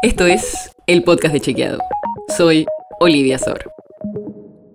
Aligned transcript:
Esto 0.00 0.26
es 0.26 0.70
el 0.86 1.02
podcast 1.02 1.34
de 1.34 1.40
Chequeado. 1.40 1.80
Soy 2.36 2.66
Olivia 3.00 3.36
Sor. 3.36 3.72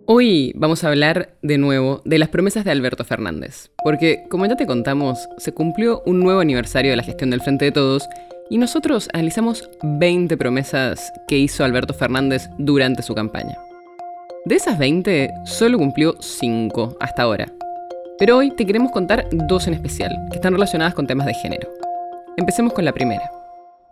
Hoy 0.06 0.52
vamos 0.54 0.84
a 0.84 0.90
hablar 0.90 1.38
de 1.42 1.58
nuevo 1.58 2.02
de 2.04 2.20
las 2.20 2.28
promesas 2.28 2.66
de 2.66 2.72
Alberto 2.72 3.06
Fernández, 3.06 3.72
porque 3.86 4.26
como 4.30 4.46
ya 4.46 4.58
te 4.58 4.68
contamos, 4.68 5.30
se 5.38 5.54
cumplió 5.54 6.04
un 6.06 6.20
nuevo 6.20 6.42
aniversario 6.42 6.92
de 6.92 6.98
la 6.98 7.04
gestión 7.04 7.30
del 7.30 7.40
Frente 7.40 7.64
de 7.64 7.72
Todos 7.72 8.10
y 8.50 8.58
nosotros 8.58 9.08
analizamos 9.14 9.70
20 9.82 10.36
promesas 10.36 11.14
que 11.30 11.38
hizo 11.38 11.64
Alberto 11.64 11.94
Fernández 11.94 12.50
durante 12.58 13.02
su 13.02 13.16
campaña. 13.16 13.58
De 14.44 14.56
esas 14.56 14.78
20, 14.78 15.30
solo 15.46 15.78
cumplió 15.78 16.18
5 16.20 16.98
hasta 17.00 17.24
ahora. 17.24 17.50
Pero 18.20 18.40
hoy 18.40 18.52
te 18.52 18.66
queremos 18.66 18.92
contar 18.92 19.30
dos 19.32 19.68
en 19.68 19.74
especial, 19.74 20.14
que 20.32 20.36
están 20.36 20.52
relacionadas 20.52 20.94
con 20.94 21.08
temas 21.08 21.28
de 21.28 21.34
género. 21.34 21.70
Empecemos 22.36 22.74
con 22.74 22.84
la 22.84 22.92
primera. 22.92 23.43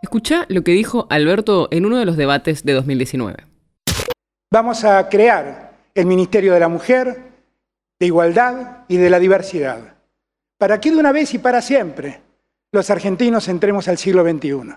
Escucha 0.01 0.47
lo 0.49 0.63
que 0.63 0.71
dijo 0.71 1.05
Alberto 1.11 1.67
en 1.69 1.85
uno 1.85 1.97
de 1.97 2.05
los 2.05 2.17
debates 2.17 2.63
de 2.63 2.73
2019. 2.73 3.45
Vamos 4.51 4.83
a 4.83 5.07
crear 5.09 5.77
el 5.93 6.07
Ministerio 6.07 6.53
de 6.53 6.59
la 6.59 6.67
Mujer, 6.67 7.17
de 7.99 8.05
Igualdad 8.07 8.79
y 8.87 8.97
de 8.97 9.11
la 9.11 9.19
Diversidad, 9.19 9.95
para 10.57 10.81
que 10.81 10.89
de 10.89 10.97
una 10.97 11.11
vez 11.11 11.35
y 11.35 11.37
para 11.37 11.61
siempre 11.61 12.19
los 12.71 12.89
argentinos 12.89 13.47
entremos 13.47 13.87
al 13.87 13.99
siglo 13.99 14.23
XXI. 14.23 14.73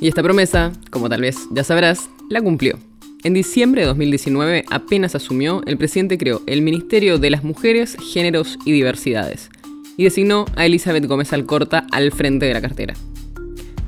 Y 0.00 0.08
esta 0.08 0.22
promesa, 0.22 0.72
como 0.90 1.08
tal 1.08 1.22
vez 1.22 1.36
ya 1.50 1.64
sabrás, 1.64 2.08
la 2.28 2.40
cumplió. 2.40 2.78
En 3.24 3.34
diciembre 3.34 3.82
de 3.82 3.88
2019, 3.88 4.64
apenas 4.70 5.16
asumió, 5.16 5.62
el 5.66 5.76
presidente 5.76 6.16
creó 6.16 6.40
el 6.46 6.62
Ministerio 6.62 7.18
de 7.18 7.30
las 7.30 7.42
Mujeres, 7.42 7.96
Géneros 8.12 8.58
y 8.64 8.72
Diversidades, 8.72 9.50
y 10.00 10.04
designó 10.04 10.46
a 10.56 10.64
Elizabeth 10.64 11.04
Gómez 11.04 11.30
Alcorta 11.34 11.86
al 11.92 12.10
frente 12.10 12.46
de 12.46 12.54
la 12.54 12.62
cartera. 12.62 12.94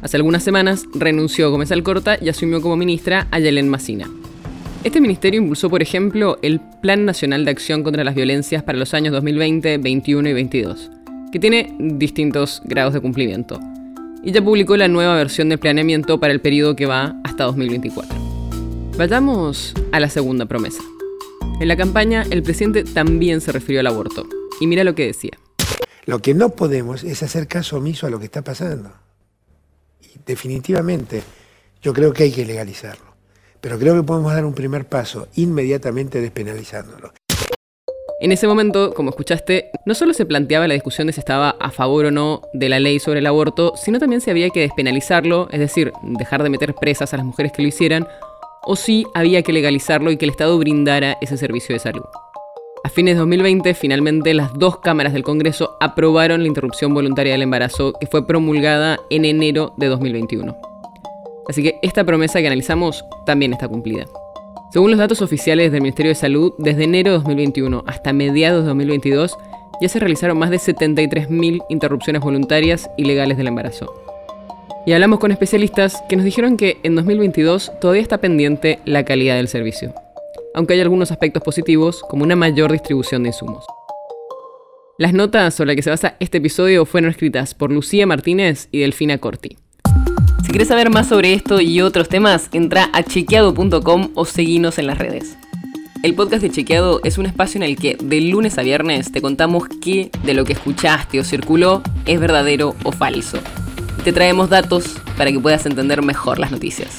Hace 0.02 0.18
algunas 0.18 0.42
semanas 0.42 0.84
renunció 0.94 1.50
Gómez 1.50 1.72
Alcorta 1.72 2.18
y 2.20 2.28
asumió 2.28 2.60
como 2.60 2.76
ministra 2.76 3.28
a 3.30 3.38
Yelén 3.38 3.70
Massina. 3.70 4.10
Este 4.84 5.00
ministerio 5.00 5.40
impulsó, 5.40 5.70
por 5.70 5.80
ejemplo, 5.80 6.36
el 6.42 6.60
Plan 6.82 7.06
Nacional 7.06 7.46
de 7.46 7.52
Acción 7.52 7.82
contra 7.82 8.04
las 8.04 8.14
Violencias 8.14 8.62
para 8.62 8.76
los 8.76 8.92
años 8.92 9.14
2020, 9.14 9.78
2021 9.78 10.28
y 10.28 10.32
2022, 10.32 10.90
que 11.32 11.38
tiene 11.38 11.74
distintos 11.80 12.60
grados 12.66 12.92
de 12.92 13.00
cumplimiento. 13.00 13.58
Y 14.22 14.32
ya 14.32 14.44
publicó 14.44 14.76
la 14.76 14.88
nueva 14.88 15.16
versión 15.16 15.48
del 15.48 15.60
planeamiento 15.60 16.20
para 16.20 16.34
el 16.34 16.42
periodo 16.42 16.76
que 16.76 16.84
va 16.84 17.16
hasta 17.24 17.44
2024. 17.44 18.14
Vayamos 18.98 19.72
a 19.92 19.98
la 19.98 20.10
segunda 20.10 20.44
promesa. 20.44 20.82
En 21.58 21.68
la 21.68 21.76
campaña, 21.78 22.26
el 22.28 22.42
presidente 22.42 22.84
también 22.84 23.40
se 23.40 23.50
refirió 23.50 23.80
al 23.80 23.86
aborto. 23.86 24.26
Y 24.60 24.66
mira 24.66 24.84
lo 24.84 24.94
que 24.94 25.06
decía. 25.06 25.38
Lo 26.04 26.18
que 26.20 26.34
no 26.34 26.50
podemos 26.50 27.04
es 27.04 27.22
hacer 27.22 27.46
caso 27.46 27.76
omiso 27.76 28.06
a 28.06 28.10
lo 28.10 28.18
que 28.18 28.24
está 28.24 28.42
pasando. 28.42 28.90
Y 30.00 30.18
definitivamente 30.26 31.22
yo 31.80 31.92
creo 31.92 32.12
que 32.12 32.24
hay 32.24 32.32
que 32.32 32.44
legalizarlo. 32.44 33.12
Pero 33.60 33.78
creo 33.78 33.94
que 33.94 34.02
podemos 34.02 34.32
dar 34.32 34.44
un 34.44 34.54
primer 34.54 34.86
paso 34.86 35.28
inmediatamente 35.36 36.20
despenalizándolo. 36.20 37.12
En 38.20 38.30
ese 38.30 38.46
momento, 38.46 38.94
como 38.94 39.10
escuchaste, 39.10 39.70
no 39.84 39.94
solo 39.94 40.12
se 40.14 40.26
planteaba 40.26 40.68
la 40.68 40.74
discusión 40.74 41.06
de 41.06 41.12
si 41.12 41.20
estaba 41.20 41.50
a 41.50 41.70
favor 41.70 42.06
o 42.06 42.10
no 42.10 42.42
de 42.52 42.68
la 42.68 42.80
ley 42.80 42.98
sobre 42.98 43.20
el 43.20 43.26
aborto, 43.26 43.74
sino 43.76 43.98
también 43.98 44.20
si 44.20 44.30
había 44.30 44.50
que 44.50 44.60
despenalizarlo, 44.60 45.48
es 45.50 45.58
decir, 45.58 45.92
dejar 46.02 46.42
de 46.42 46.50
meter 46.50 46.74
presas 46.74 47.14
a 47.14 47.16
las 47.16 47.26
mujeres 47.26 47.52
que 47.52 47.62
lo 47.62 47.68
hicieran, 47.68 48.06
o 48.64 48.76
si 48.76 49.06
había 49.14 49.42
que 49.42 49.52
legalizarlo 49.52 50.10
y 50.10 50.16
que 50.16 50.24
el 50.24 50.30
Estado 50.30 50.56
brindara 50.56 51.18
ese 51.20 51.36
servicio 51.36 51.74
de 51.74 51.80
salud. 51.80 52.04
Fines 52.94 53.14
de 53.14 53.20
2020, 53.20 53.72
finalmente 53.72 54.34
las 54.34 54.52
dos 54.52 54.80
cámaras 54.80 55.14
del 55.14 55.22
Congreso 55.22 55.78
aprobaron 55.80 56.42
la 56.42 56.48
interrupción 56.48 56.92
voluntaria 56.92 57.32
del 57.32 57.40
embarazo 57.40 57.94
que 57.98 58.06
fue 58.06 58.26
promulgada 58.26 58.98
en 59.08 59.24
enero 59.24 59.72
de 59.78 59.86
2021. 59.86 60.54
Así 61.48 61.62
que 61.62 61.78
esta 61.80 62.04
promesa 62.04 62.40
que 62.40 62.48
analizamos 62.48 63.02
también 63.24 63.54
está 63.54 63.66
cumplida. 63.66 64.04
Según 64.74 64.90
los 64.90 65.00
datos 65.00 65.22
oficiales 65.22 65.72
del 65.72 65.80
Ministerio 65.80 66.10
de 66.10 66.16
Salud, 66.16 66.52
desde 66.58 66.84
enero 66.84 67.12
de 67.12 67.16
2021 67.16 67.82
hasta 67.86 68.12
mediados 68.12 68.62
de 68.62 68.68
2022 68.68 69.38
ya 69.80 69.88
se 69.88 69.98
realizaron 69.98 70.38
más 70.38 70.50
de 70.50 70.58
73.000 70.58 71.64
interrupciones 71.70 72.20
voluntarias 72.20 72.90
y 72.98 73.06
legales 73.06 73.38
del 73.38 73.46
embarazo. 73.46 73.90
Y 74.84 74.92
hablamos 74.92 75.18
con 75.18 75.32
especialistas 75.32 76.02
que 76.10 76.16
nos 76.16 76.26
dijeron 76.26 76.58
que 76.58 76.76
en 76.82 76.94
2022 76.94 77.72
todavía 77.80 78.02
está 78.02 78.18
pendiente 78.18 78.80
la 78.84 79.06
calidad 79.06 79.36
del 79.36 79.48
servicio 79.48 79.94
aunque 80.54 80.74
hay 80.74 80.80
algunos 80.80 81.10
aspectos 81.10 81.42
positivos, 81.42 82.02
como 82.08 82.24
una 82.24 82.36
mayor 82.36 82.72
distribución 82.72 83.22
de 83.22 83.30
insumos. 83.30 83.64
Las 84.98 85.12
notas 85.12 85.54
sobre 85.54 85.68
las 85.68 85.76
que 85.76 85.82
se 85.82 85.90
basa 85.90 86.16
este 86.20 86.38
episodio 86.38 86.84
fueron 86.84 87.10
escritas 87.10 87.54
por 87.54 87.72
Lucía 87.72 88.06
Martínez 88.06 88.68
y 88.70 88.80
Delfina 88.80 89.18
Corti. 89.18 89.56
Si 90.44 90.48
quieres 90.48 90.68
saber 90.68 90.90
más 90.90 91.08
sobre 91.08 91.32
esto 91.32 91.60
y 91.60 91.80
otros 91.80 92.08
temas, 92.08 92.48
entra 92.52 92.90
a 92.92 93.02
chequeado.com 93.02 94.10
o 94.14 94.24
seguinos 94.24 94.78
en 94.78 94.86
las 94.86 94.98
redes. 94.98 95.36
El 96.02 96.14
podcast 96.14 96.42
de 96.42 96.50
Chequeado 96.50 97.00
es 97.04 97.16
un 97.16 97.26
espacio 97.26 97.58
en 97.58 97.62
el 97.62 97.76
que 97.76 97.96
de 98.02 98.20
lunes 98.20 98.58
a 98.58 98.62
viernes 98.62 99.12
te 99.12 99.22
contamos 99.22 99.64
qué 99.80 100.10
de 100.24 100.34
lo 100.34 100.44
que 100.44 100.52
escuchaste 100.52 101.20
o 101.20 101.24
circuló 101.24 101.80
es 102.06 102.18
verdadero 102.18 102.74
o 102.82 102.90
falso. 102.90 103.38
te 104.02 104.12
traemos 104.12 104.50
datos 104.50 104.96
para 105.16 105.30
que 105.30 105.38
puedas 105.38 105.64
entender 105.64 106.02
mejor 106.02 106.40
las 106.40 106.50
noticias. 106.50 106.98